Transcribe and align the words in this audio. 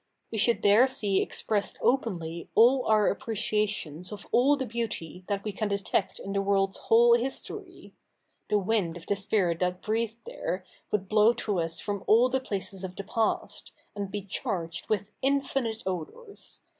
We 0.31 0.39
should 0.39 0.63
there 0.63 0.87
see 0.87 1.21
expressed 1.21 1.77
openly 1.79 2.49
all 2.55 2.87
our 2.87 3.07
appreciations 3.11 4.11
of 4.11 4.25
all 4.31 4.55
the 4.57 4.65
beauty 4.65 5.23
that 5.27 5.43
we 5.43 5.51
can 5.51 5.67
detect 5.67 6.17
in 6.17 6.33
the 6.33 6.41
world's 6.41 6.77
whole 6.77 7.13
history. 7.13 7.93
The 8.49 8.57
wind 8.57 8.97
of 8.97 9.05
the 9.05 9.15
spirit 9.15 9.59
that 9.59 9.83
breathed 9.83 10.25
there 10.25 10.65
would 10.89 11.07
blow 11.07 11.33
to 11.33 11.59
us 11.59 11.79
from 11.79 12.03
all 12.07 12.29
the 12.29 12.39
places 12.39 12.83
of 12.83 12.95
the 12.95 13.03
past, 13.03 13.73
and 13.95 14.09
be 14.09 14.23
charged 14.23 14.89
with 14.89 15.11
infinite 15.21 15.83
odours. 15.85 16.61